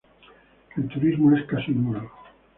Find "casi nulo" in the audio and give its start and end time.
1.45-2.09